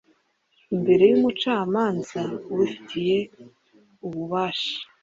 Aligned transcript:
imbere 0.73 1.03
y 1.11 1.13
umucamanza 1.17 2.21
ubifitiye 2.51 3.17
ububasha 4.05 4.75